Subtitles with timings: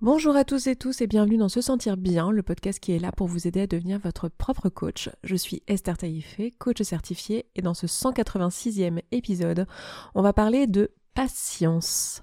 [0.00, 2.98] Bonjour à tous et tous et bienvenue dans Se Sentir Bien, le podcast qui est
[2.98, 5.08] là pour vous aider à devenir votre propre coach.
[5.22, 9.66] Je suis Esther Taïfé, coach certifiée, et dans ce 186e épisode,
[10.14, 12.22] on va parler de patience.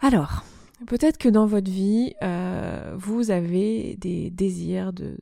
[0.00, 0.44] Alors,
[0.86, 5.18] peut-être que dans votre vie, euh, vous avez des désirs de,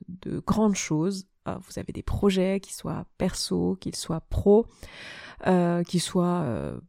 [0.47, 4.65] grandes choses, euh, vous avez des projets, qui soient perso, qu'ils soient pro,
[5.45, 6.79] euh, qu'ils soient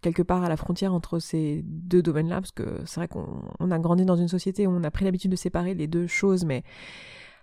[0.00, 3.78] quelque part à la frontière entre ces deux domaines-là, parce que c'est vrai qu'on a
[3.78, 6.62] grandi dans une société où on a pris l'habitude de séparer les deux choses, mais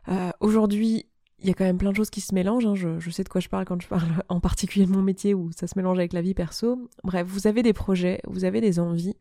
[0.10, 1.06] euh, aujourd'hui,
[1.42, 2.66] il y a quand même plein de choses qui se mélangent.
[2.66, 2.76] Hein.
[2.76, 5.52] Je, sais de quoi je parle quand je parle en particulier de mon métier où
[5.56, 6.90] ça se mélange avec la vie perso.
[7.04, 9.16] Bref, vous avez des projets, vous avez des envies,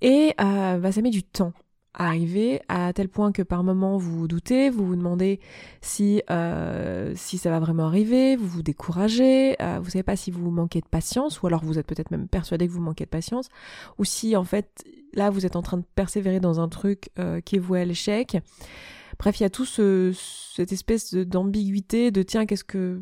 [0.00, 1.52] et euh, bah, ça met du temps
[1.94, 5.40] arriver à tel point que par moment vous vous doutez, vous vous demandez
[5.80, 10.30] si euh, si ça va vraiment arriver, vous vous découragez, euh, vous savez pas si
[10.30, 13.10] vous manquez de patience ou alors vous êtes peut-être même persuadé que vous manquez de
[13.10, 13.48] patience
[13.98, 17.40] ou si en fait là vous êtes en train de persévérer dans un truc euh,
[17.40, 18.38] qui est voué à l'échec.
[19.16, 23.00] Bref, il y a tout ce, cette espèce d'ambiguïté de tiens, qu'est-ce que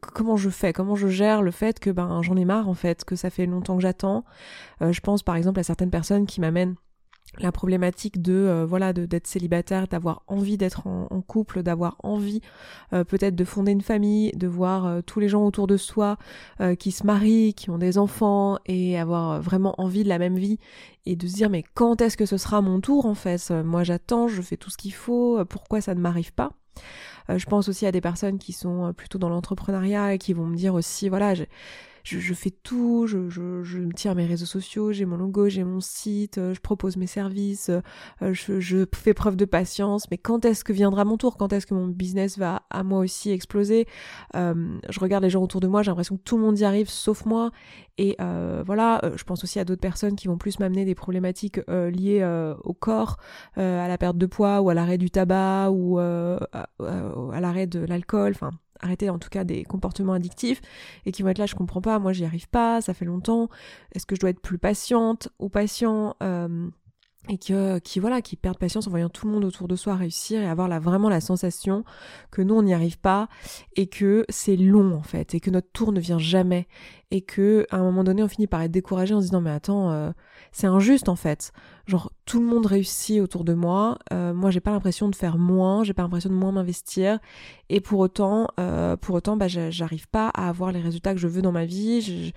[0.00, 3.04] comment je fais, comment je gère le fait que ben j'en ai marre en fait,
[3.04, 4.24] que ça fait longtemps que j'attends?
[4.80, 6.76] je pense par exemple à certaines personnes qui m'amènent
[7.38, 12.40] la problématique de euh, voilà d'être célibataire, d'avoir envie d'être en, couple, d'avoir envie
[12.92, 16.16] euh, peut-être de fonder une famille, de voir euh, tous les gens autour de soi
[16.78, 20.58] qui se marient, qui ont des enfants et avoir vraiment envie de la même vie
[21.06, 23.50] et de se dire mais quand est-ce que ce sera mon tour en fait?
[23.50, 26.52] Moi j'attends, je fais tout ce qu'il faut, pourquoi ça ne m'arrive pas?
[27.28, 30.56] Je pense aussi à des personnes qui sont plutôt dans l'entrepreneuriat et qui vont me
[30.56, 31.34] dire aussi voilà
[32.02, 36.38] je, fais tout, je, me à mes réseaux sociaux, j'ai mon logo, j'ai mon site,
[36.38, 40.64] euh, je propose mes services, euh, je, je fais preuve de patience, mais quand est-ce
[40.64, 41.36] que viendra mon tour?
[41.36, 43.86] Quand est-ce que mon business va à moi aussi exploser?
[44.34, 46.64] Euh, Je regarde les gens autour de moi, j'ai l'impression que tout le monde y
[46.64, 47.50] arrive sauf moi.
[47.98, 52.24] Et voilà, je pense aussi à d'autres personnes qui vont plus m'amener des problématiques liées
[52.64, 53.18] au corps,
[53.54, 57.80] à la perte de poids ou à l'arrêt du tabac ou à, à l'arrêt de
[57.80, 58.50] l'alcool, enfin
[58.82, 60.60] arrêter en tout cas des comportements addictifs
[61.06, 63.48] et qui vont être là je comprends pas moi j'y arrive pas ça fait longtemps
[63.92, 66.68] est-ce que je dois être plus patiente ou patient euh,
[67.28, 69.94] et que qui voilà qui perdent patience en voyant tout le monde autour de soi
[69.94, 71.84] réussir et avoir là vraiment la sensation
[72.32, 73.28] que nous on n'y arrive pas
[73.76, 76.66] et que c'est long en fait et que notre tour ne vient jamais.
[77.12, 79.50] Et que à un moment donné on finit par être découragé en se disant mais
[79.50, 80.10] attends euh,
[80.50, 81.52] c'est injuste en fait.
[81.86, 83.98] Genre tout le monde réussit autour de moi.
[84.12, 87.20] Euh, moi j'ai pas l'impression de faire moins j'ai pas l'impression de moins m'investir.
[87.68, 91.28] Et pour autant euh, pour autant bah j'arrive pas à avoir les résultats que je
[91.28, 92.32] veux dans ma vie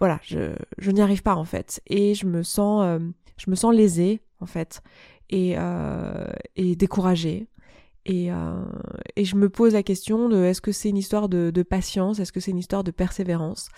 [0.00, 3.00] voilà je, je n'y arrive pas en fait et je me sens
[3.36, 4.82] je me sens lésée en fait
[5.30, 7.46] et, euh, et découragée.
[8.06, 8.64] Et, euh,
[9.14, 12.18] et, je me pose la question de est-ce que c'est une histoire de, de patience,
[12.18, 13.68] est-ce que c'est une histoire de persévérance?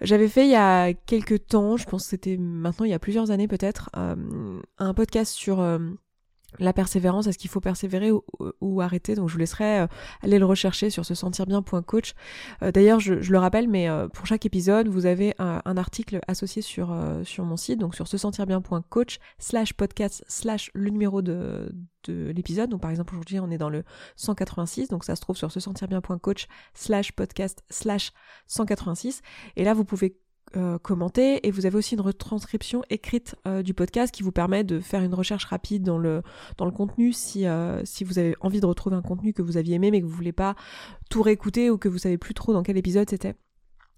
[0.00, 3.00] J'avais fait il y a quelques temps, je pense que c'était maintenant il y a
[3.00, 5.80] plusieurs années peut-être, euh, un podcast sur euh,
[6.58, 8.10] la persévérance, est-ce qu'il faut persévérer
[8.60, 9.14] ou, arrêter?
[9.14, 9.86] Donc je vous laisserai euh,
[10.22, 12.14] aller le rechercher sur se sentir bien.coach.
[12.62, 16.62] Euh, d'ailleurs, je, le rappelle, mais euh, pour chaque épisode, vous avez un, article associé
[16.62, 21.72] sur, sur mon site, donc sur se sentir bien.coach slash podcast slash le numéro de,
[22.04, 22.70] de l'épisode.
[22.70, 23.82] Donc par exemple aujourd'hui on est dans le
[24.16, 28.12] 186, donc ça se trouve sur se sentir bien.coach slash podcast slash
[28.46, 29.22] 186.
[29.56, 30.16] Et là vous pouvez
[30.56, 34.62] euh, commenter et vous avez aussi une retranscription écrite euh, du podcast qui vous permet
[34.62, 36.22] de faire une recherche rapide dans le
[36.58, 39.56] dans le contenu si euh, si vous avez envie de retrouver un contenu que vous
[39.56, 40.54] aviez aimé mais que vous voulez pas
[41.10, 43.34] tout réécouter ou que vous savez plus trop dans quel épisode c'était.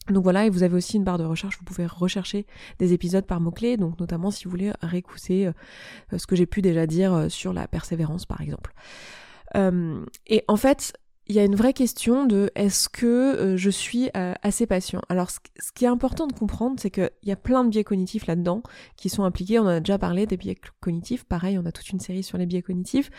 [0.09, 2.47] Donc voilà, et vous avez aussi une barre de recherche, vous pouvez rechercher
[2.78, 5.50] des épisodes par mots-clés, donc notamment si vous voulez réécouter
[6.16, 8.72] ce que j'ai pu déjà dire sur la persévérance par exemple.
[9.56, 10.93] et en fait,
[11.29, 15.01] il y a une vraie question de est-ce que euh, je suis euh, assez patient
[15.09, 15.39] Alors ce,
[15.75, 18.63] qui est important de comprendre, c'est qu'il y a plein de biais cognitifs là-dedans
[18.97, 19.59] qui sont impliqués.
[19.59, 21.25] On en a déjà parlé des biais cognitifs.
[21.25, 23.11] Pareil, on a toute une série sur les biais cognitifs.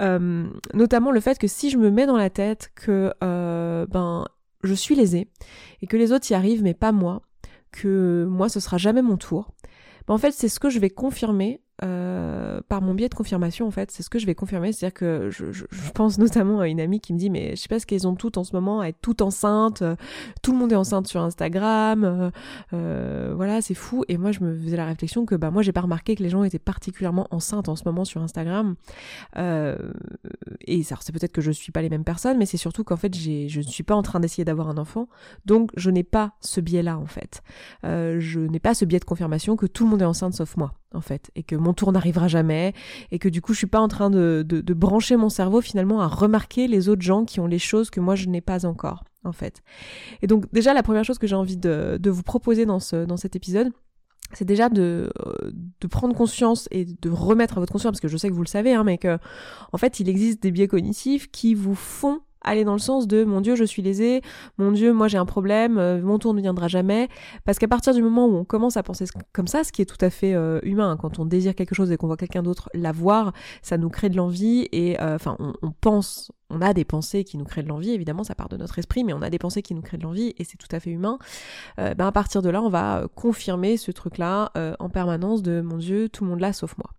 [0.00, 4.26] Euh, notamment le fait que si je me mets dans la tête que ben
[4.64, 5.28] je suis lésée
[5.80, 7.22] et que les autres y arrivent mais pas moi,
[7.70, 9.52] que moi ce sera jamais mon tour,
[10.06, 13.66] ben en fait c'est ce que je vais confirmer euh, par mon biais de confirmation
[13.66, 15.64] en fait, c'est ce que je vais confirmer, c'est-à-dire que je,
[15.94, 18.14] pense notamment à une amie qui me dit mais je sais pas ce qu'elles ont
[18.14, 19.96] toutes en ce moment, à être toutes enceintes, euh,
[20.42, 22.30] tout le monde est enceinte sur Instagram,
[22.72, 24.04] euh, voilà c'est fou.
[24.08, 26.28] Et moi je me faisais la réflexion que bah moi j'ai pas remarqué que les
[26.28, 28.74] gens étaient particulièrement enceintes en ce moment sur Instagram.
[29.36, 33.14] Et c'est peut-être que je suis pas les mêmes personnes mais c'est surtout qu'en fait
[33.16, 35.08] je ne suis pas en train d'essayer d'avoir un enfant.
[35.46, 37.42] Donc je n'ai pas ce biais là en fait,
[37.82, 40.74] je n'ai pas ce biais de confirmation que tout le monde est enceinte sauf moi
[40.94, 42.74] en fait et que mon tour n'arrivera jamais
[43.10, 46.06] et que du coup je suis pas en train de, brancher mon cerveau finalement à
[46.06, 49.32] remarquer les autres gens qui ont les choses que moi je n'ai pas encore en
[49.32, 49.62] fait.
[50.22, 53.16] Et donc déjà la première chose que j'ai envie de, vous proposer dans, ce, dans
[53.16, 53.70] cet épisode,
[54.32, 55.12] c'est déjà de,
[55.80, 58.42] de prendre conscience et de remettre à votre conscience, parce que je sais que vous
[58.42, 59.18] le savez, hein, mais que
[59.72, 63.24] en fait il existe des biais cognitifs qui vous font aller dans le sens de
[63.24, 64.22] mon Dieu, je suis lésé,
[64.58, 67.08] mon Dieu, moi j'ai un problème, euh, mon tour ne viendra jamais.
[67.44, 69.86] Parce qu'à partir du moment où on commence à penser comme ça, ce qui est
[69.86, 72.42] tout à fait euh, humain, hein, quand on désire quelque chose et qu'on voit quelqu'un
[72.42, 76.84] d'autre l'avoir, ça nous crée de l'envie et euh, enfin on, pense, on a des
[76.84, 79.30] pensées qui nous créent de l'envie, évidemment ça part de notre esprit, mais on a
[79.30, 81.18] des pensées qui nous créent de l'envie et c'est tout à fait humain.
[81.76, 86.08] ben à partir de là, on va confirmer ce truc-là en permanence de mon Dieu,
[86.08, 86.90] tout le monde là sauf moi.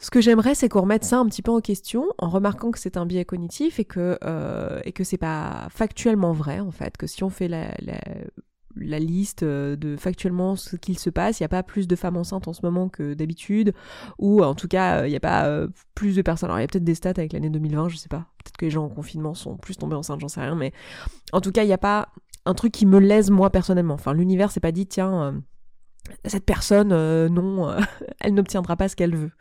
[0.00, 2.78] Ce que j'aimerais, c'est qu'on remette ça un petit peu en question, en remarquant que
[2.78, 6.96] c'est un biais cognitif et que euh, et que c'est pas factuellement vrai en fait.
[6.96, 11.46] Que si on fait la, liste euh, de factuellement ce qu'il se passe, il n'y
[11.46, 13.74] a pas plus de femmes enceintes en ce moment que d'habitude,
[14.18, 15.66] ou en tout cas, il n'y a pas euh,
[15.96, 16.50] plus de personnes.
[16.50, 18.26] Alors il y a peut-être des stats avec l'année 2020, je sais pas.
[18.44, 20.72] Peut-être que les gens en confinement sont plus tombés enceintes, j'en sais rien, mais
[21.32, 22.10] en tout cas, il n'y a pas
[22.44, 23.94] un truc qui me lèse moi personnellement.
[23.94, 25.22] Enfin, l'univers s'est pas dit tiens.
[25.22, 25.32] Euh,
[26.24, 26.88] cette personne,
[27.28, 27.74] non,
[28.20, 29.32] elle n'obtiendra pas ce qu'elle veut.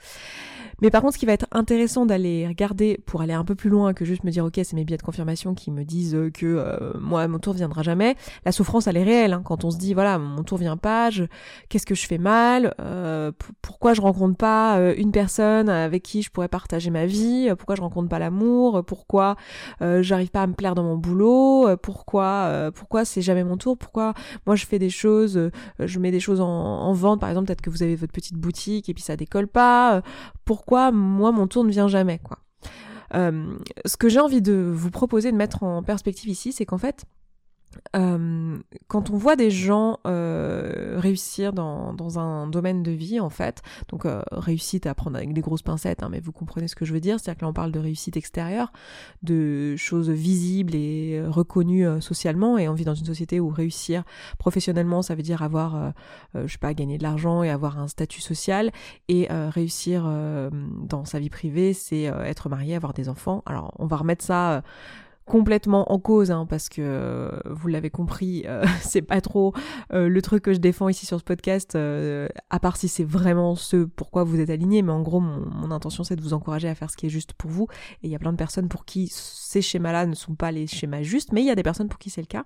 [0.82, 3.70] Mais par contre, ce qui va être intéressant d'aller regarder pour aller un peu plus
[3.70, 6.30] loin que juste me dire ok c'est mes billets de confirmation qui me disent euh,
[6.30, 8.16] que euh, moi mon tour viendra jamais.
[8.46, 11.10] La souffrance elle est réelle hein, quand on se dit voilà mon tour vient pas,
[11.70, 13.32] qu'est-ce que je fais mal, euh,
[13.62, 17.82] pourquoi je rencontre pas une personne avec qui je pourrais partager ma vie, pourquoi je
[17.82, 19.36] rencontre pas l'amour, pourquoi
[19.80, 24.14] j'arrive pas à me plaire dans mon boulot, pourquoi pourquoi c'est jamais mon tour, pourquoi
[24.46, 27.62] moi je fais des choses, je mets des choses en, en vente par exemple peut-être
[27.62, 30.02] que vous avez votre petite boutique et puis ça décolle pas,
[30.48, 32.40] pourquoi moi mon tour ne vient jamais quoi.
[33.14, 36.78] Euh, ce que j'ai envie de vous proposer de mettre en perspective ici, c'est qu'en
[36.78, 37.06] fait,
[37.96, 38.58] euh,
[38.88, 44.06] quand on voit des gens euh, réussir dans, un domaine de vie, en fait, donc
[44.06, 46.94] euh, réussite à prendre avec des grosses pincettes, hein, mais vous comprenez ce que je
[46.94, 48.72] veux dire, c'est-à-dire que là on parle de réussite extérieure,
[49.24, 54.04] de choses visibles et reconnues socialement, et on vit dans une société où réussir
[54.38, 55.94] professionnellement, ça veut dire avoir,
[56.34, 58.72] je sais pas, gagner de l'argent et avoir un statut social,
[59.10, 60.10] et réussir
[60.82, 63.44] dans sa vie privée, c'est être marié, avoir des enfants.
[63.46, 64.64] Alors on va remettre ça
[65.28, 69.54] complètement en cause hein, parce que euh, vous l'avez compris euh, c'est pas trop
[69.94, 71.78] euh, le truc que je défends ici sur ce podcast
[72.50, 76.06] à part si c'est vraiment ce pourquoi vous êtes aligné mais en gros mon, intention
[76.06, 77.68] c'est de vous encourager à faire ce qui est juste pour vous.
[78.02, 80.52] Et il y a plein de personnes pour qui ces schémas là ne sont pas
[80.52, 82.46] les schémas justes mais il y a des personnes pour qui c'est le cas.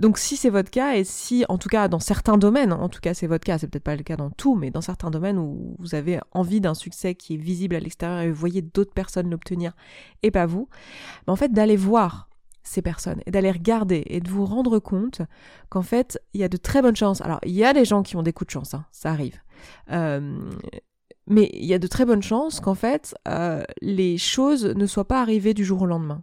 [0.00, 3.00] Donc si c'est votre cas et si en tout cas dans certains domaines en tout
[3.00, 5.38] cas c'est votre cas c'est peut-être pas le cas dans tout mais dans certains domaines
[5.38, 8.92] où vous avez envie d'un succès qui est visible à l'extérieur et vous voyez d'autres
[8.92, 9.72] personnes l'obtenir
[10.22, 10.68] et pas vous
[11.26, 12.28] ben, en fait d'aller voir
[12.62, 15.20] ces personnes et d'aller regarder et de vous rendre compte
[15.68, 17.20] qu'en fait il y a de très bonnes chances.
[17.20, 19.38] Alors il y a des gens qui ont des coups de chance, hein, ça arrive.
[19.90, 20.50] Euh,
[21.26, 25.08] mais il y a de très bonnes chances qu'en fait euh, les choses ne soient
[25.08, 26.22] pas arrivées du jour au lendemain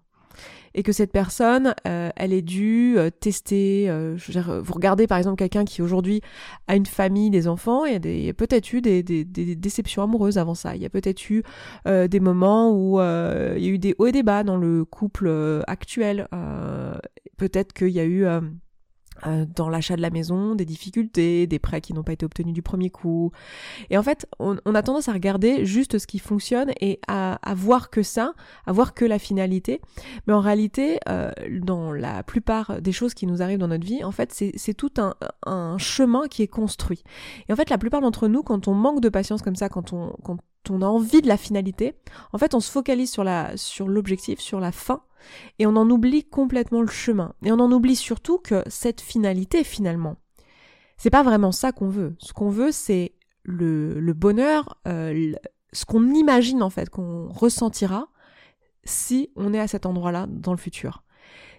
[0.74, 3.90] et que cette personne, euh, elle est due euh, tester.
[3.90, 4.18] Euh,
[4.64, 6.22] vous regardez par exemple quelqu'un qui aujourd'hui
[6.68, 10.76] a une famille, des enfants, il y a, peut-être eu des, déceptions amoureuses avant ça.
[10.76, 11.44] Il y a peut-être eu
[11.86, 15.30] des moments où il y a eu des hauts et des bas dans le couple
[15.68, 16.28] actuel.
[17.38, 18.26] peut-être qu'il y a eu
[19.56, 22.62] dans l'achat de la maison, des difficultés, des prêts qui n'ont pas été obtenus du
[22.62, 23.32] premier coup.
[23.90, 27.54] Et en fait, on, a tendance à regarder juste ce qui fonctionne et à, à,
[27.54, 28.34] voir que ça,
[28.66, 29.82] à voir que la finalité.
[30.28, 31.32] Mais en réalité, euh,
[31.62, 34.92] dans la plupart des choses qui nous arrivent dans notre vie, en fait, c'est tout
[34.98, 35.14] un,
[35.46, 37.04] un, chemin qui est construit.
[37.48, 39.94] Et en fait, la plupart d'entre nous, quand on manque de patience comme ça, quand
[39.94, 40.38] on, quand
[40.70, 41.96] on a envie de la finalité,
[42.34, 45.04] en fait, on se focalise sur la, sur l'objectif, sur la fin,
[45.60, 47.34] et on en oublie complètement le chemin.
[47.44, 50.18] Et on en oublie surtout que cette finalité, finalement,
[50.98, 52.16] c'est pas vraiment ça qu'on veut.
[52.20, 53.14] Ce qu'on veut, c'est
[53.44, 55.34] le, le, bonheur, euh,
[55.74, 58.08] ce qu'on imagine en fait, qu'on ressentira
[58.84, 61.04] si on est à cet endroit-là dans le futur.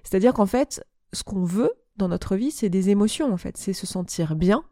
[0.05, 3.73] C'est-à-dire qu'en fait, ce qu'on veut dans notre vie, c'est des émotions en fait, c'est
[3.73, 4.65] se sentir bien,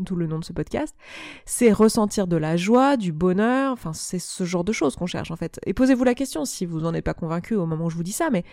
[0.00, 0.94] d'où le nom de ce podcast,
[1.44, 5.30] c'est ressentir de la joie, du bonheur, enfin c'est ce genre de choses qu'on cherche
[5.30, 5.60] en fait.
[5.66, 8.02] Et posez-vous la question si vous n'en êtes pas convaincu au moment où je vous
[8.02, 8.44] dis ça, mais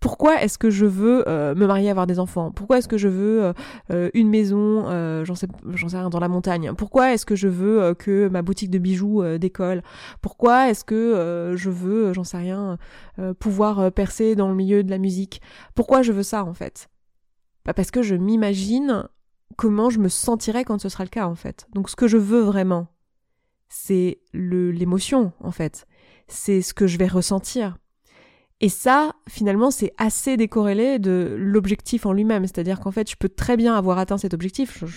[0.00, 2.50] pourquoi est-ce que je veux euh, me marier, avoir des enfants?
[2.50, 3.52] Pourquoi est-ce que je veux euh,
[3.90, 4.84] euh, une maison,
[5.24, 5.46] j'en sais,
[5.92, 6.72] rien, dans la montagne?
[6.76, 9.82] Pourquoi est-ce que je veux que ma boutique de bijoux décolle?
[10.20, 12.78] Pourquoi est-ce que je veux, j'en sais rien,
[13.38, 15.40] pouvoir percer dans le milieu de la musique?
[15.74, 16.88] Pourquoi je veux ça en fait?
[17.64, 19.08] Bah Parce que je m'imagine
[19.56, 21.66] comment je me sentirais quand ce sera le cas en fait.
[21.72, 22.88] Donc ce que je veux vraiment,
[23.68, 25.86] c'est l'émotion en fait.
[26.28, 27.78] C'est ce que je vais ressentir.
[28.62, 32.44] Et ça, finalement, c'est assez décorrélé de l'objectif en lui-même.
[32.44, 34.82] C'est-à-dire qu'en fait, je peux très bien avoir atteint cet objectif.
[34.82, 34.96] Je,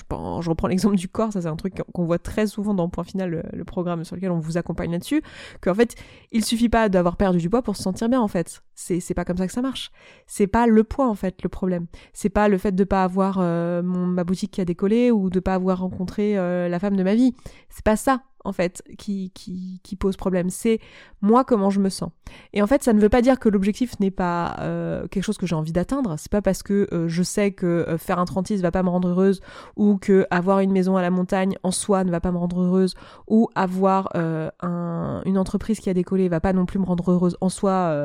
[0.50, 3.50] reprends l'exemple du corps, ça c'est un truc qu'on voit très souvent dans Point Final,
[3.52, 5.22] le, programme sur lequel on vous accompagne là-dessus.
[5.60, 5.96] Qu'en fait,
[6.32, 8.62] il suffit pas d'avoir perdu du poids pour se sentir bien, en fait.
[8.76, 9.92] C'est, pas comme ça que ça marche.
[10.26, 11.88] C'est pas le poids, en fait, le problème.
[12.14, 15.42] C'est pas le fait de pas avoir euh, ma boutique qui a décollé ou de
[15.42, 17.36] pas avoir rencontré euh, la femme de ma vie.
[17.70, 20.50] C'est pas ça en fait, qui, qui, pose problème.
[20.50, 20.80] C'est
[21.22, 22.12] moi comment je me sens.
[22.54, 25.38] Et en fait, ça ne veut pas dire que l'objectif n'est pas euh, quelque chose
[25.38, 26.16] que j'ai envie d'atteindre.
[26.18, 28.90] C'est pas parce que euh, je sais que euh, faire un 36 va pas me
[28.90, 29.42] rendre heureuse
[29.76, 32.62] ou que avoir une maison à la montagne en soi ne va pas me rendre
[32.62, 32.96] heureuse
[33.28, 37.38] ou avoir un, une entreprise qui a décollé va pas non plus me rendre heureuse
[37.42, 37.96] en soi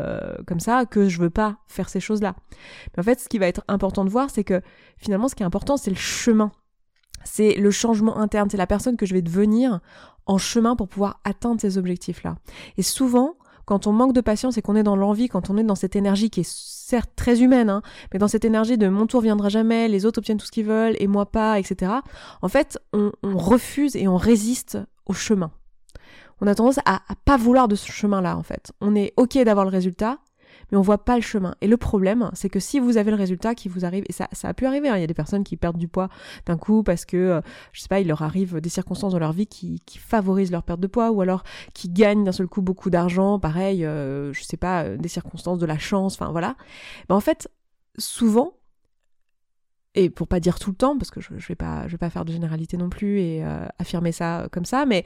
[0.46, 2.34] comme ça que je veux pas faire ces choses-là.
[2.96, 4.60] Mais en fait, ce qui va être important de voir, c'est que
[4.96, 6.50] finalement, ce qui est important, c'est le chemin
[7.24, 9.80] c'est le changement interne, c'est la personne que je vais devenir
[10.26, 12.36] en chemin pour pouvoir atteindre ces objectifs-là.
[12.76, 15.64] Et souvent, quand on manque de patience et qu'on est dans l'envie, quand on est
[15.64, 19.06] dans cette énergie qui est certes très humaine, hein, mais dans cette énergie de mon
[19.06, 21.92] tour viendra jamais, les autres obtiennent tout ce qu'ils veulent et moi pas, etc.
[22.42, 25.50] En fait, on, refuse et on résiste au chemin.
[26.40, 28.72] On a tendance à, à pas vouloir de ce chemin-là, en fait.
[28.80, 30.18] On est ok d'avoir le résultat,
[30.74, 31.54] mais on voit pas le chemin.
[31.60, 34.26] Et le problème, c'est que si vous avez le résultat qui vous arrive, et ça,
[34.32, 36.08] ça a pu arriver, hein, il y a des personnes qui perdent du poids
[36.46, 37.40] d'un coup parce que, euh,
[37.70, 40.64] je sais pas, il leur arrive des circonstances dans leur vie qui, qui favorisent leur
[40.64, 44.42] perte de poids, ou alors qui gagnent d'un seul coup beaucoup d'argent, pareil, euh, je
[44.42, 46.56] sais pas, euh, des circonstances de la chance, enfin voilà.
[47.08, 47.48] Ben, en fait,
[47.96, 48.54] souvent,
[49.94, 51.98] et pour pas dire tout le temps, parce que je, je vais pas, je vais
[51.98, 53.44] pas faire de généralité non plus et
[53.78, 55.04] affirmer ça comme ça, mais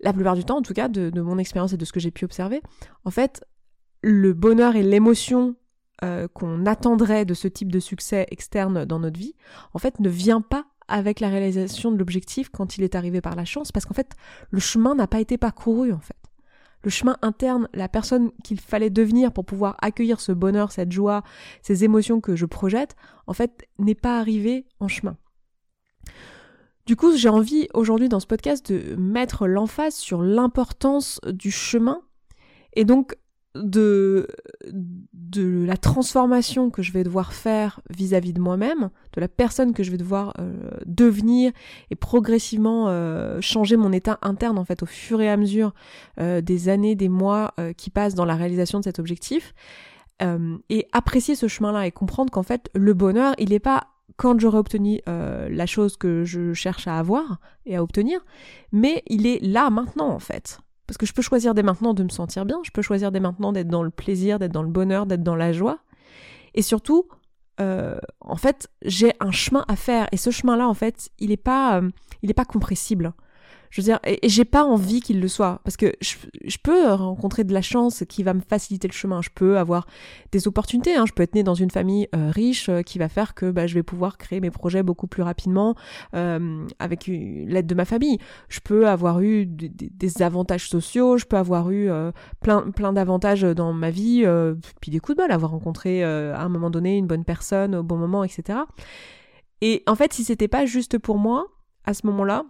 [0.00, 2.10] la plupart du temps, en tout cas, de mon expérience et de ce que j'ai
[2.10, 2.62] pu observer,
[3.04, 3.44] en fait,
[4.02, 5.56] le bonheur et l'émotion
[6.04, 9.34] euh, qu'on attendrait de ce type de succès externe dans notre vie,
[9.74, 13.34] en fait, ne vient pas avec la réalisation de l'objectif quand il est arrivé par
[13.34, 14.12] la chance, parce qu'en fait,
[14.50, 16.16] le chemin n'a pas été parcouru, en fait.
[16.84, 21.24] Le chemin interne, la personne qu'il fallait devenir pour pouvoir accueillir ce bonheur, cette joie,
[21.62, 22.94] ces émotions que je projette,
[23.26, 25.16] en fait, n'est pas arrivé en chemin.
[26.86, 32.00] Du coup, j'ai envie aujourd'hui dans ce podcast de mettre l'emphase sur l'importance du chemin
[32.74, 33.16] et donc
[33.62, 34.26] de,
[35.34, 39.90] la transformation que je vais devoir faire vis-à-vis de moi-même, de la personne que je
[39.90, 41.52] vais devoir euh, devenir
[41.90, 45.74] et progressivement euh, changer mon état interne en fait au fur et à mesure
[46.20, 49.54] euh, des années, des mois qui passent dans la réalisation de cet objectif.
[50.68, 54.58] et apprécier ce chemin-là et comprendre qu'en fait le bonheur, il n'est pas quand j'aurai
[54.58, 58.24] obtenu la chose que je cherche à avoir et à obtenir,
[58.72, 60.60] mais il est là maintenant en fait.
[60.88, 63.20] Parce que je peux choisir dès maintenant de me sentir bien, je peux choisir dès
[63.20, 65.80] maintenant d'être dans le plaisir, d'être dans le bonheur, d'être dans la joie.
[66.54, 67.06] Et surtout,
[67.60, 70.08] euh, en fait, j'ai un chemin à faire.
[70.12, 71.90] Et ce chemin-là, en fait, il n'est pas, euh,
[72.22, 73.12] il pas compressible.
[73.70, 77.44] Je veux dire, et, j'ai pas envie qu'il le soit, parce que je, peux rencontrer
[77.44, 79.22] de la chance qui va me faciliter le chemin.
[79.22, 79.86] Je peux avoir
[80.32, 80.96] des opportunités.
[80.96, 81.04] Hein.
[81.06, 83.66] Je peux être née dans une famille euh, riche euh, qui va faire que bah,
[83.66, 85.74] je vais pouvoir créer mes projets beaucoup plus rapidement
[86.14, 88.18] euh, avec l'aide de ma famille.
[88.48, 91.18] Je peux avoir eu des, avantages sociaux.
[91.18, 91.88] Je peux avoir eu
[92.40, 94.24] plein plein d'avantages dans ma vie,
[94.80, 97.82] puis des coups de bol, avoir rencontré à un moment donné une bonne personne au
[97.82, 98.60] bon moment, etc.
[99.60, 101.46] Et en fait, si c'était pas juste pour moi
[101.84, 102.44] à ce moment-là,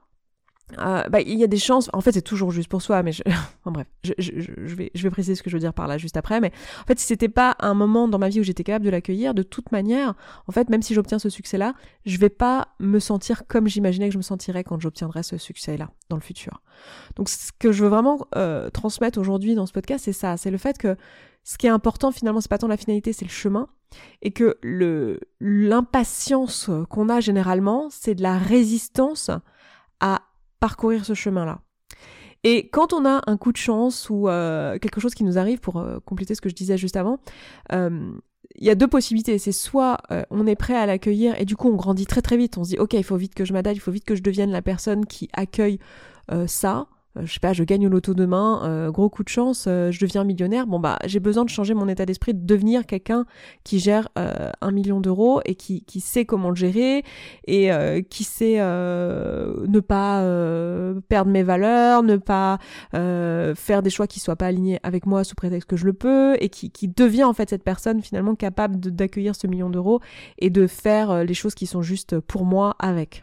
[0.77, 1.89] euh, bah, il y a des chances.
[1.93, 3.23] En fait, c'est toujours juste pour soi, mais je...
[3.27, 4.33] enfin, bref, je, je,
[4.65, 6.41] je, vais, je vais préciser ce que je veux dire par là juste après.
[6.41, 8.91] Mais en fait, si c'était pas un moment dans ma vie où j'étais capable de
[8.91, 10.15] l'accueillir, de toute manière,
[10.47, 14.13] en fait, même si j'obtiens ce succès-là, je vais pas me sentir comme j'imaginais que
[14.13, 16.63] je me sentirais quand j'obtiendrais ce succès-là dans le futur.
[17.17, 20.51] Donc, ce que je veux vraiment euh, transmettre aujourd'hui dans ce podcast, c'est ça, c'est
[20.51, 20.97] le fait que
[21.45, 23.69] ce qui est important finalement, c'est pas tant la finalité, c'est le chemin,
[24.21, 29.31] et que le l'impatience qu'on a généralement, c'est de la résistance
[30.01, 30.23] à
[30.61, 31.61] parcourir ce chemin-là.
[32.45, 35.59] Et quand on a un coup de chance ou euh, quelque chose qui nous arrive,
[35.59, 37.19] pour euh, compléter ce que je disais juste avant,
[37.73, 38.13] euh,
[38.55, 39.39] il y a deux possibilités.
[39.39, 39.99] C'est soit
[40.31, 42.59] on est prêt à l'accueillir et du coup on grandit très très vite.
[42.59, 44.23] On se dit ok, il faut vite que je m'adapte, il faut vite que je
[44.23, 45.79] devienne la personne qui accueille
[46.47, 46.87] ça.
[47.17, 49.91] Euh, je sais pas, je gagne au loto demain, euh, gros coup de chance, euh,
[49.91, 53.25] je deviens millionnaire, bon bah j'ai besoin de changer mon état d'esprit, de devenir quelqu'un
[53.65, 57.05] qui gère un million d'euros et qui, qui sait comment le gérer
[57.47, 57.71] et
[58.11, 60.23] qui sait ne pas
[61.09, 62.59] perdre mes valeurs, ne pas
[62.93, 66.37] faire des choix qui soient pas alignés avec moi sous prétexte que je le peux
[66.41, 70.01] et qui, qui devient en fait cette personne finalement capable d'accueillir ce million d'euros
[70.39, 73.23] et de faire les choses qui sont justes pour moi avec.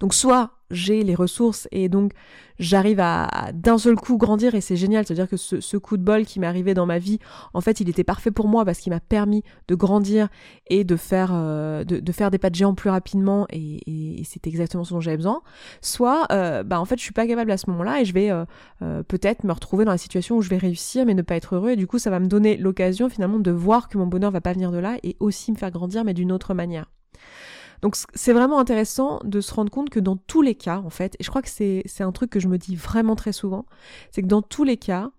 [0.00, 2.12] Donc soit j'ai les ressources et donc
[2.58, 5.06] j'arrive à, d'un seul coup grandir et c'est génial.
[5.06, 7.18] C'est-à-dire que ce, coup de bol qui m'est arrivé dans ma vie,
[7.54, 10.28] en fait, il était parfait pour moi parce qu'il m'a permis de grandir
[10.68, 14.84] et de faire, euh, de, faire des pas de géant plus rapidement et, c'est exactement
[14.84, 15.42] ce dont j'avais besoin.
[15.80, 18.30] Soit, euh, bah en fait, je suis pas capable à ce moment-là et je vais
[18.30, 21.54] euh, peut-être me retrouver dans la situation où je vais réussir mais ne pas être
[21.54, 24.30] heureux et du coup, ça va me donner l'occasion finalement de voir que mon bonheur
[24.30, 26.86] va pas venir de là et aussi me faire grandir mais d'une autre manière.
[27.82, 31.14] Donc c'est vraiment intéressant de se rendre compte que dans tous les cas, en fait,
[31.18, 33.66] et je crois que c'est un truc que je me dis vraiment très souvent,
[34.10, 35.10] c'est que dans tous les cas,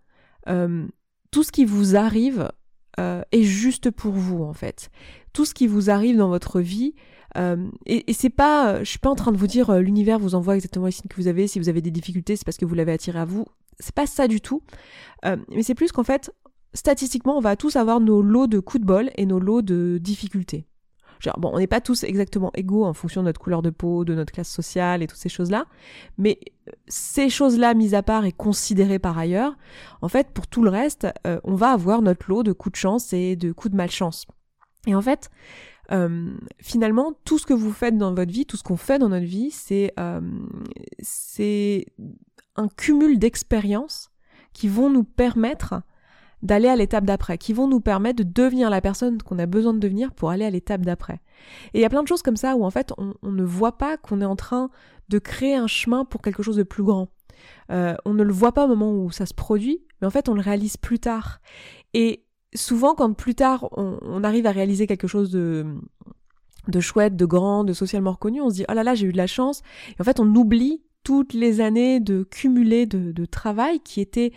[0.49, 0.87] euh,
[1.31, 2.51] tout ce qui vous arrive
[2.99, 4.89] euh, est juste pour vous, en fait.
[5.33, 6.95] Tout ce qui vous arrive dans votre vie,
[7.37, 10.35] euh, et, et c'est pas, je suis pas en train de vous dire l'univers vous
[10.35, 11.47] envoie exactement les signes que vous avez.
[11.47, 13.45] Si vous avez des difficultés, c'est parce que vous l'avez attiré à vous.
[13.79, 14.63] C'est pas ça du tout.
[15.23, 16.33] mais c'est plus qu'en fait,
[16.73, 19.99] statistiquement, on va tous avoir nos lots de coups de bol et nos lots de
[20.01, 20.68] difficultés
[21.37, 24.15] bon, on n'est pas tous exactement égaux en fonction de notre couleur de peau, de
[24.15, 25.65] notre classe sociale et toutes ces choses-là,
[26.17, 29.57] mais euh, ces choses-là mises à part et considérées par ailleurs,
[30.01, 32.77] en fait, pour tout le reste, euh, on va avoir notre lot de coups de
[32.77, 34.25] chance et de coups de malchance.
[34.87, 35.29] Et en fait,
[35.91, 39.09] euh, finalement, tout ce que vous faites dans votre vie, tout ce qu'on fait dans
[39.09, 39.93] notre vie, c'est
[40.99, 41.85] c'est
[42.55, 44.09] un cumul d'expériences
[44.53, 45.81] qui vont nous permettre
[46.41, 49.73] d'aller à l'étape d'après, qui vont nous permettre de devenir la personne qu'on a besoin
[49.73, 51.19] de devenir pour aller à l'étape d'après.
[51.73, 53.77] Et il y a plein de choses comme ça où en fait on, ne voit
[53.77, 54.69] pas qu'on est en train
[55.09, 57.09] de créer un chemin pour quelque chose de plus grand.
[57.71, 60.29] Euh, on ne le voit pas au moment où ça se produit, mais en fait
[60.29, 61.39] on le réalise plus tard.
[61.93, 65.65] Et souvent quand plus tard on, arrive à réaliser quelque chose de
[66.67, 69.11] de chouette, de grand, de socialement reconnu, on se dit oh là là j'ai eu
[69.11, 69.61] de la chance.
[69.91, 74.33] Et en fait on oublie toutes les années de cumulé de, de travail qui étaient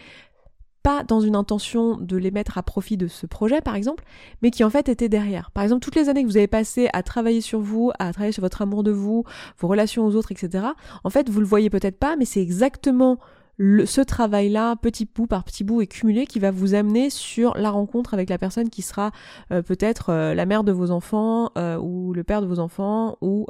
[0.83, 4.05] pas dans une intention de les mettre à profit de ce projet, par exemple,
[4.43, 5.51] mais qui en fait étaient derrière.
[5.51, 8.33] Par exemple, toutes les années que vous avez passées à travailler sur vous, à travailler
[8.33, 9.25] sur votre amour de vous,
[9.59, 10.67] vos relations aux autres, etc.,
[11.05, 13.19] en fait, vous le voyez peut-être pas, mais c'est exactement
[13.59, 17.71] ce travail-là, petit bout par petit bout et cumulé, qui va vous amener sur la
[17.71, 19.12] rencontre avec la personne qui sera
[19.53, 23.17] euh, peut-être euh, la mère de vos enfants euh, ou le père de vos enfants
[23.21, 23.47] ou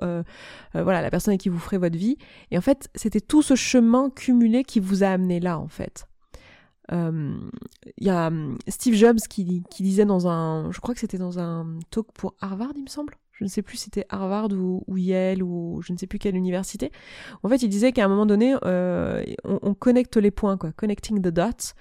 [0.74, 2.16] voilà la personne avec qui vous ferez votre vie.
[2.50, 6.06] Et en fait, c'était tout ce chemin cumulé qui vous a amené là, en fait.
[6.92, 7.34] Il euh,
[8.00, 11.78] y a hum, Steve Jobs qui, disait dans un, je crois que c'était dans un
[11.90, 13.14] talk pour Harvard, il me semble.
[13.32, 16.36] Je ne sais plus si c'était Harvard ou, Yale ou je ne sais plus quelle
[16.36, 16.92] université.
[17.42, 20.70] En fait, il disait qu'à un moment donné, euh, on, on, connecte les points, quoi,
[20.72, 21.74] connecting the dots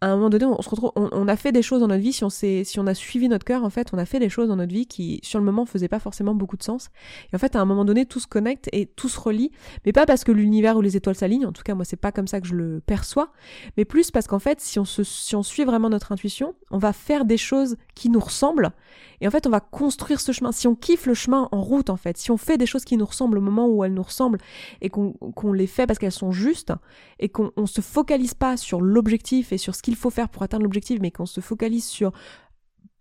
[0.00, 2.12] à un moment donné, on se retrouve, on, a fait des choses dans notre vie,
[2.12, 4.48] si on, si on a suivi notre cœur, en fait, on a fait des choses
[4.48, 6.90] dans notre vie qui, sur le moment, faisaient pas forcément beaucoup de sens.
[7.32, 9.50] Et en fait, à un moment donné, tout se connecte et tout se relie,
[9.86, 12.12] mais pas parce que l'univers ou les étoiles s'alignent, en tout cas, moi, c'est pas
[12.12, 13.30] comme ça que je le perçois,
[13.76, 16.78] mais plus parce qu'en fait, si on, se, si on suit vraiment notre intuition, on
[16.78, 18.72] va faire des choses qui nous ressemblent,
[19.20, 20.52] et en fait, on va construire ce chemin.
[20.52, 22.96] Si on kiffe le chemin en route, en fait, si on fait des choses qui
[22.96, 24.38] nous ressemblent au moment où elles nous ressemblent,
[24.82, 25.14] et qu'on
[25.52, 26.72] les fait parce qu'elles sont justes,
[27.20, 30.64] et qu'on se focalise pas sur l'objectif et sur ce qu'il faut faire pour atteindre
[30.64, 32.12] l'objectif, mais qu'on se focalise sur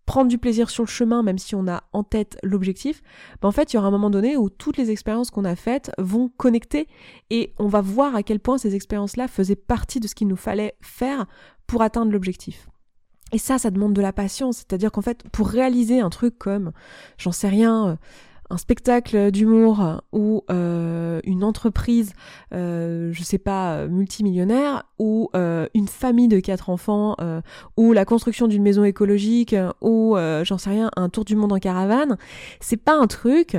[0.06, 3.02] prendre du plaisir sur le chemin, même si on a en tête l'objectif,
[3.42, 5.56] ben en fait, il y aura un moment donné où toutes les expériences qu'on a
[5.56, 6.90] faites vont connecter
[7.30, 10.36] et on va voir à quel point ces expériences-là faisaient partie de ce qu'il nous
[10.36, 11.26] fallait faire
[11.68, 12.68] pour atteindre l'objectif.
[13.32, 14.58] Et ça, ça demande de la patience.
[14.58, 16.74] C'est-à-dire qu'en fait, pour réaliser un truc comme,
[17.18, 17.96] j'en sais rien, euh,
[18.54, 22.14] un spectacle d'humour ou euh, une entreprise,
[22.54, 27.16] euh, je sais pas, multimillionnaire, ou euh, une famille de quatre enfants,
[27.78, 31.58] ou la construction d'une maison écologique, ou j'en sais rien, un tour du monde en
[31.58, 32.18] caravane,
[32.60, 33.58] c'est pas un truc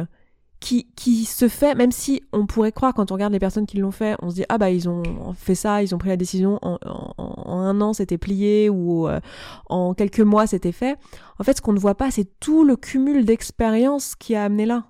[0.60, 3.76] qui, qui se fait, même si on pourrait croire quand on regarde les personnes qui
[3.76, 5.02] l'ont fait, on se dit ah bah ils ont
[5.34, 6.78] fait ça, ils ont pris la décision en,
[7.18, 9.20] en, un an c'était plié ou euh,
[9.68, 10.96] en quelques mois c'était fait.
[11.38, 14.64] En fait ce qu'on ne voit pas c'est tout le cumul d'expériences qui a amené
[14.66, 14.86] là.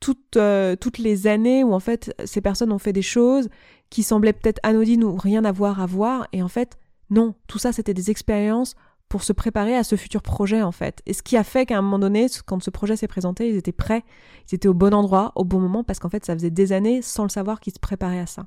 [0.00, 3.48] Toutes, euh, toutes les années où en fait ces personnes ont fait des choses
[3.90, 6.76] qui semblaient peut-être anodines ou rien à voir à voir et en fait
[7.10, 8.74] non, tout ça c'était des expériences
[9.08, 11.00] pour se préparer à ce futur projet en fait.
[11.06, 13.56] Et ce qui a fait qu'à un moment donné, quand ce projet s'est présenté, ils
[13.56, 14.04] étaient prêts,
[14.50, 17.02] ils étaient au bon endroit, au bon moment, parce qu'en fait, ça faisait des années,
[17.02, 18.46] sans le savoir, qu'ils se préparaient à ça.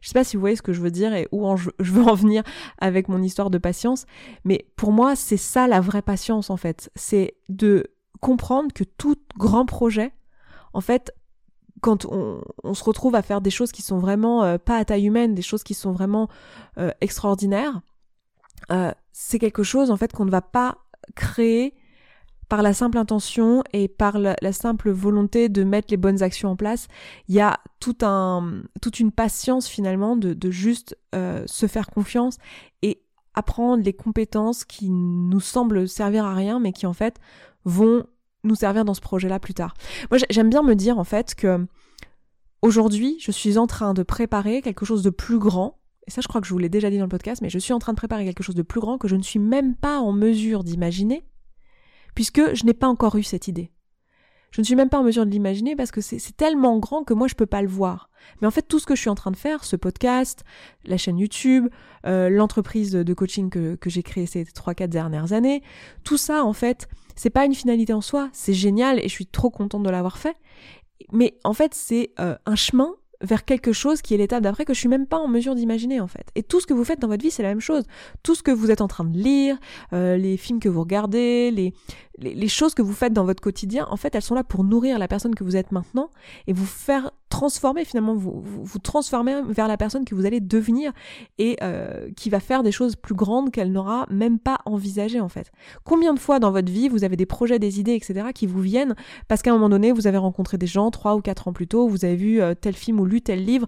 [0.00, 1.46] Je sais pas si vous voyez ce que je veux dire et où
[1.78, 2.42] je veux en venir
[2.78, 4.06] avec mon histoire de patience,
[4.44, 6.90] mais pour moi, c'est ça la vraie patience en fait.
[6.94, 7.86] C'est de
[8.20, 10.12] comprendre que tout grand projet,
[10.72, 11.12] en fait,
[11.80, 12.40] quand on,
[12.72, 15.42] se retrouve à faire des choses qui sont vraiment euh, pas à taille humaine, des
[15.42, 16.28] choses qui sont vraiment
[16.78, 17.82] euh, extraordinaires,
[18.70, 20.78] euh, c'est quelque chose en fait qu'on ne va pas
[21.14, 21.74] créer
[22.48, 26.56] par la simple intention et par la, simple volonté de mettre les bonnes actions en
[26.56, 26.88] place.
[27.28, 32.36] Il y a toute une patience finalement de, juste euh, se faire confiance
[32.82, 33.02] et
[33.34, 37.18] apprendre les compétences qui nous semblent servir à rien mais qui en fait
[37.64, 38.04] vont
[38.44, 39.74] nous servir dans ce projet-là plus tard.
[40.10, 41.66] Moi j'aime bien me dire en fait que
[42.64, 45.78] aujourd'hui, je suis en train de préparer quelque chose de plus grand.
[46.06, 47.58] Et ça, je crois que je vous l'ai déjà dit dans le podcast, mais je
[47.58, 49.74] suis en train de préparer quelque chose de plus grand que je ne suis même
[49.74, 51.24] pas en mesure d'imaginer,
[52.14, 53.70] puisque je n'ai pas encore eu cette idée.
[54.54, 57.12] Je ne suis même pas en mesure de l'imaginer parce que c'est tellement grand que
[57.12, 58.08] moi je peux pas le voir.
[58.40, 60.44] Mais en fait, tout ce que je suis en train de faire, ce podcast,
[60.84, 61.66] la chaîne YouTube,
[62.06, 65.60] euh, l'entreprise de coaching que, j'ai créée ces trois quatre dernières années,
[66.04, 66.86] tout ça en fait,
[67.16, 68.30] c'est pas une finalité en soi.
[68.32, 70.36] C'est génial et je suis trop contente de l'avoir fait.
[71.10, 74.74] Mais en fait, c'est euh, un chemin vers quelque chose qui est l'étape d'après que
[74.74, 76.26] je suis même pas en mesure d'imaginer en fait.
[76.34, 77.84] Et tout ce que vous faites dans votre vie, c'est la même chose.
[78.22, 79.58] Tout ce que vous êtes en train de lire,
[79.92, 81.72] euh, les films que vous regardez, les,
[82.18, 84.98] les, choses que vous faites dans votre quotidien, en fait, elles sont là pour nourrir
[84.98, 86.10] la personne que vous êtes maintenant
[86.46, 90.92] et vous faire transformer finalement, vous, vous, transformer vers la personne que vous allez devenir
[91.38, 95.28] et euh, qui va faire des choses plus grandes qu'elle n'aura même pas envisagées en
[95.28, 95.50] fait.
[95.82, 98.28] Combien de fois dans votre vie vous avez des projets, des idées, etc.
[98.32, 98.94] qui vous viennent
[99.26, 101.66] parce qu'à un moment donné vous avez rencontré des gens trois ou quatre ans plus
[101.66, 103.66] tôt, vous avez vu euh, tel film ou lu tel livre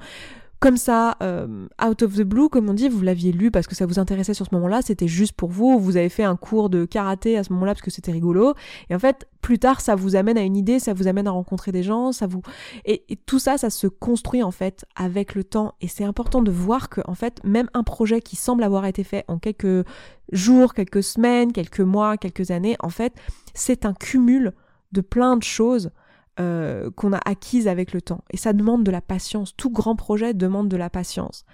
[0.59, 3.75] comme ça, euh, out of the blue, comme on dit, vous l'aviez lu parce que
[3.75, 6.71] ça vous intéressait sur ce moment-là, c'était juste pour vous, vous avez fait un cours
[6.71, 8.55] de karaté à ce moment-là parce que c'était rigolo,
[8.89, 11.31] et en fait, plus tard, ça vous amène à une idée, ça vous amène à
[11.31, 12.41] rencontrer des gens, ça vous...
[12.85, 16.51] Et, tout ça, ça se construit en fait avec le temps, et c'est important de
[16.51, 19.87] voir que, en fait, même un projet qui semble avoir été fait en quelques
[20.33, 23.13] jours, quelques semaines, quelques mois, quelques années, en fait,
[23.53, 24.53] c'est un cumul
[24.93, 25.91] de plein de choses
[26.39, 28.23] euh, qu'on a acquise avec le temps.
[28.31, 29.57] Et ça demande de la patience.
[29.57, 31.45] Tout grand projet demande de la patience.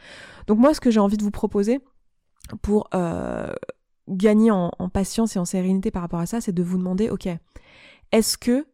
[0.46, 1.80] Donc moi, ce que j'ai envie de vous proposer
[2.62, 3.52] pour euh,
[4.08, 7.28] gagner en, patience et en sérénité par rapport à ça, c'est de vous demander, ok,
[8.10, 8.66] est-ce que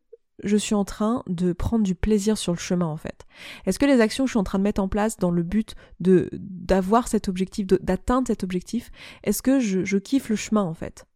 [0.45, 3.27] je suis en train de prendre du plaisir sur le chemin en fait?
[3.67, 5.43] Est-ce que les actions que je suis en train de mettre en place dans le
[5.43, 8.91] but de d'avoir cet objectif, d'atteindre cet objectif,
[9.25, 11.07] est-ce que je, je kiffe le chemin en fait?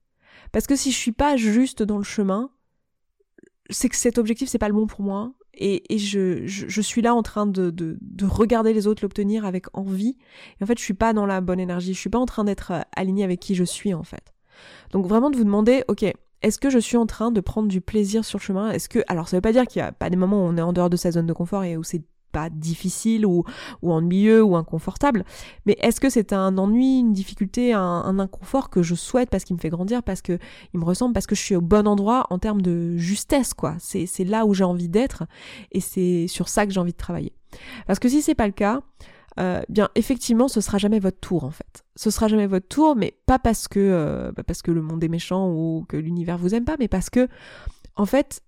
[0.51, 2.51] Parce que si je suis pas juste dans le chemin,
[3.73, 5.33] c'est que cet objectif c'est pas le bon pour moi.
[5.55, 10.17] Et, je, je, suis là en train de, de, regarder les autres l'obtenir avec envie.
[10.59, 11.93] Et en fait je suis pas dans la bonne énergie.
[11.93, 14.33] Je suis pas en train d'être euh, aligné avec qui je suis en fait.
[14.93, 17.81] Donc vraiment de vous demander ok est-ce que je suis en train de prendre du
[17.81, 18.71] plaisir sur le chemin?
[18.73, 20.57] Est-ce que alors ça veut pas dire qu'il y a pas des moments où on
[20.57, 22.03] est en dehors de sa zone de confort et où c'est
[22.33, 23.45] pas difficile ou,
[23.83, 25.25] ou ennuyeux ou inconfortable,
[25.67, 29.57] mais est-ce que c'est un ennui, une difficulté, un, inconfort que je souhaite parce qu'il
[29.57, 30.39] me fait grandir, parce que
[30.75, 33.77] il me ressemble, parce que je suis au bon endroit en termes de justesse, quoi.
[33.79, 35.25] C'est, là où j'ai envie d'être
[35.73, 37.33] et c'est sur ça que j'ai envie de travailler.
[37.87, 38.83] Parce que si c'est pas le cas,
[39.41, 41.85] euh, bien effectivement ce sera jamais votre tour en fait.
[41.97, 45.03] Ce sera jamais votre tour, mais pas parce que euh, bah, parce que le monde
[45.03, 47.29] est méchant ou que l'univers vous aime pas, mais parce que
[47.97, 48.43] en fait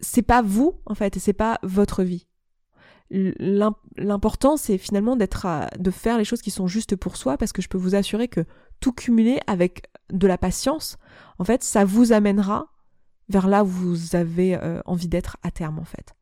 [0.00, 2.27] c'est pas vous en fait et c'est pas votre vie
[3.10, 5.46] l'important c'est finalement d'être
[5.78, 8.28] de faire les choses qui sont justes pour soi parce que je peux vous assurer
[8.28, 8.44] que
[8.80, 10.98] tout cumuler avec de la patience
[11.38, 12.68] en fait ça vous amènera
[13.28, 16.14] vers là où vous avez euh, envie d'être à terme en fait.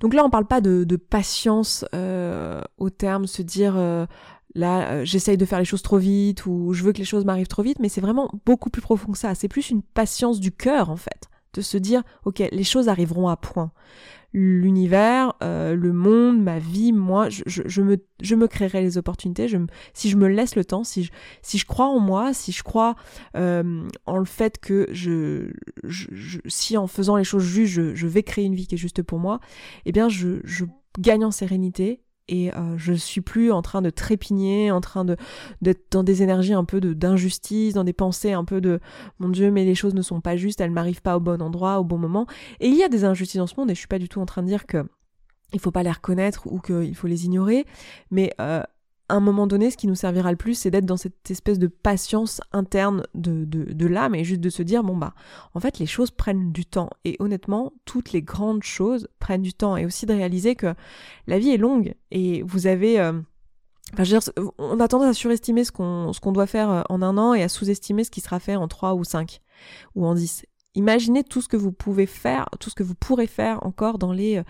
[0.00, 4.06] Donc là on parle pas de, patience euh, au terme se dire euh,
[4.54, 7.46] là j'essaye de faire les choses trop vite ou je veux que les choses m'arrivent
[7.46, 9.34] trop vite mais c'est vraiment beaucoup plus profond que ça.
[9.34, 13.28] C'est plus une patience du cœur en fait de se dire ok les choses arriveront
[13.28, 13.70] à point
[14.34, 19.46] l'univers, euh, le monde, ma vie, moi, je, me, je me créerai les opportunités.
[19.46, 19.56] Je
[19.94, 22.64] si je me laisse le temps, si je, si je crois en moi, si je
[22.64, 22.96] crois
[23.36, 25.52] euh, en le fait que je,
[26.46, 29.02] si en faisant les choses justes, je, je vais créer une vie qui est juste
[29.02, 29.38] pour moi,
[29.86, 30.64] eh bien, je, je
[30.98, 35.16] gagne en sérénité et euh, je suis plus en train de trépigner, en train de
[35.62, 38.80] d'être dans des énergies un peu de d'injustice, dans des pensées un peu de
[39.18, 41.80] mon Dieu, mais les choses ne sont pas justes, elles m'arrivent pas au bon endroit,
[41.80, 42.26] au bon moment.
[42.60, 44.20] Et il y a des injustices dans ce monde, et je suis pas du tout
[44.20, 44.84] en train de dire que
[45.52, 47.64] il faut pas les reconnaître ou qu'il faut les ignorer,
[48.10, 48.62] mais euh,
[49.08, 51.58] à un moment donné, ce qui nous servira le plus, c'est d'être dans cette espèce
[51.58, 55.14] de patience interne de, de, l'âme et juste de se dire, bon bah,
[55.52, 56.88] en fait, les choses prennent du temps.
[57.04, 59.76] Et honnêtement, toutes les grandes choses prennent du temps.
[59.76, 60.74] Et aussi de réaliser que
[61.26, 62.98] la vie est longue et vous avez...
[62.98, 63.12] Euh,
[63.92, 67.02] enfin, je veux dire, on a tendance à surestimer ce qu'on doit faire euh, en
[67.02, 69.42] un an et à sous-estimer ce qui sera fait en trois ou cinq
[69.94, 70.46] ou en dix.
[70.76, 74.12] Imaginez tout ce que vous pouvez faire, tout ce que vous pourrez faire encore dans
[74.12, 74.42] les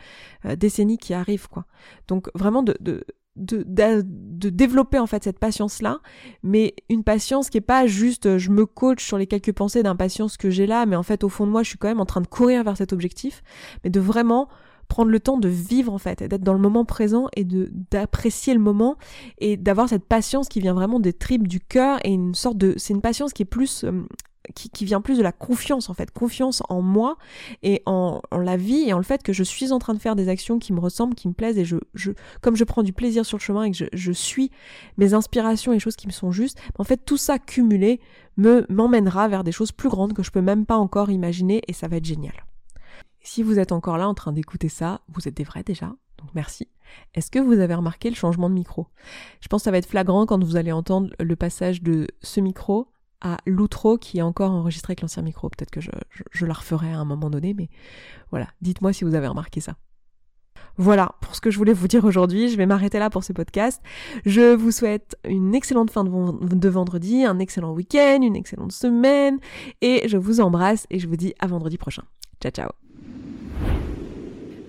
[0.45, 1.67] euh, décennies qui arrivent, quoi.
[2.07, 3.05] Donc vraiment de
[3.37, 5.99] de, de, développer en fait cette patience là
[6.43, 9.83] mais une patience qui est pas juste euh, je me coach sur les quelques pensées
[9.83, 12.01] d'impatience que j'ai là mais en fait au fond de moi je suis quand même
[12.01, 13.43] en train de courir vers cet objectif
[13.83, 14.49] mais de vraiment
[14.87, 18.55] prendre le temps de vivre en fait d'être dans le moment présent et de d'apprécier
[18.55, 18.97] le moment
[19.39, 22.75] et d'avoir cette patience qui vient vraiment des tripes du cœur et une sorte de
[22.77, 24.07] c'est une patience qui est plus euh,
[24.55, 27.17] qui, vient plus de la confiance en fait, confiance en moi
[27.63, 30.17] et en, la vie et en le fait que je suis en train de faire
[30.17, 32.93] des actions qui me ressemblent, qui me plaisent et je, je comme je prends du
[32.93, 34.51] plaisir sur le chemin et que je, suis
[34.97, 38.01] mes inspirations et choses qui me sont justes, en fait tout ça cumulé
[38.37, 41.73] me m'emmènera vers des choses plus grandes que je peux même pas encore imaginer et
[41.73, 42.45] ça va être génial.
[43.21, 45.87] Si vous êtes encore là en train d'écouter ça, vous êtes des vrais déjà,
[46.19, 46.69] donc merci.
[47.15, 48.87] Est-ce que vous avez remarqué le changement de micro?
[49.41, 52.41] Je pense que ça va être flagrant quand vous allez entendre le passage de ce
[52.41, 52.89] micro
[53.25, 55.49] à l'outro qui est encore enregistré avec l'ancien micro.
[55.49, 55.91] Peut-être que je,
[56.31, 57.69] je, la referai à un moment donné, mais
[58.31, 59.75] voilà, dites-moi si vous avez remarqué ça.
[60.77, 62.49] Voilà pour ce que je voulais vous dire aujourd'hui.
[62.49, 63.81] Je vais m'arrêter là pour ce podcast.
[64.27, 69.39] Je vous souhaite une excellente fin de vendredi, un excellent week-end, une excellente semaine.
[69.81, 72.03] Et je vous embrasse et je vous dis à vendredi prochain.
[72.43, 72.84] Ciao ciao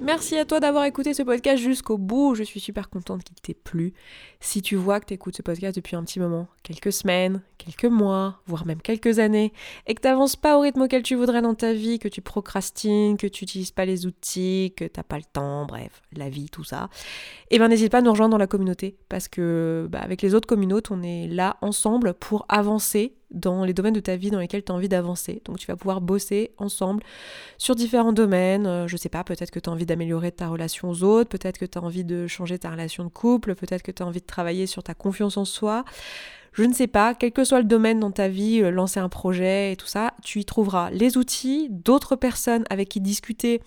[0.06, 2.36] Merci à toi d'avoir écouté ce podcast jusqu'au bout.
[2.36, 3.92] Je suis super contente qu'il t'ait plu.
[4.40, 7.92] Si tu vois que tu écoutes ce podcast depuis un petit moment, quelques semaines, quelques
[7.92, 9.52] mois, voire même quelques années,
[9.88, 13.18] et que tu pas au rythme auquel tu voudrais dans ta vie, que tu procrastines,
[13.18, 16.50] que tu n'utilises pas les outils, que tu n'as pas le temps, bref, la vie,
[16.52, 16.88] tout ça,
[17.50, 20.36] eh ben n'hésite pas à nous rejoindre dans la communauté parce que bah, avec les
[20.36, 24.40] autres communautés, on est là ensemble pour avancer dans les domaines de ta vie dans
[24.40, 25.42] lesquels tu as envie d'avancer.
[25.46, 27.04] Donc tu vas pouvoir bosser ensemble
[27.58, 28.68] sur différents domaines.
[28.68, 31.58] Euh, je sais pas, peut-être que tu as envie d'améliorer ta relation aux autres, peut-être
[31.58, 34.22] que tu as envie de changer ta relation de couple, peut-être que tu as envie
[34.22, 35.86] de travailler sur ta confiance en soi.
[36.56, 39.10] Je ne sais pas, quel que soit le domaine dans ta vie, euh, lancer un
[39.10, 43.62] projet et tout ça, tu y trouveras les outils, d'autres personnes avec qui discuter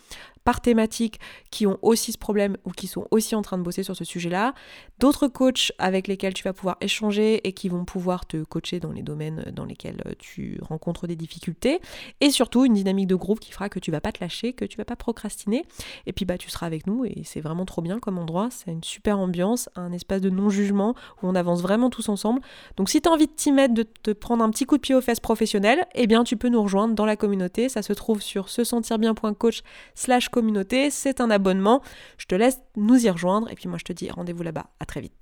[0.48, 3.82] par thématique qui ont aussi ce problème ou qui sont aussi en train de bosser
[3.82, 4.54] sur ce sujet-là,
[4.98, 8.90] d'autres coachs avec lesquels tu vas pouvoir échanger et qui vont pouvoir te coacher dans
[8.90, 11.80] les domaines dans lesquels euh, tu rencontres des difficultés,
[12.22, 14.64] et surtout une dynamique de groupe qui fera que tu vas pas te lâcher, que
[14.64, 15.66] tu vas pas procrastiner,
[16.06, 18.70] et puis bah tu seras avec nous et c'est vraiment trop bien comme endroit, c'est
[18.70, 22.40] une super ambiance, un espace de non-jugement où on avance vraiment tous ensemble.
[22.78, 24.82] Donc si tu as envie de t'y mettre, de te prendre un petit coup de
[24.82, 27.92] pied aux fesses professionnelles, eh bien tu peux nous rejoindre dans la communauté, ça se
[27.92, 29.60] trouve sur se sentir bien.coach
[29.94, 31.82] slash communauté, c'est un abonnement.
[32.16, 34.66] Je te laisse nous y rejoindre et puis moi je te dis rendez-vous là-bas.
[34.78, 35.14] À très vite.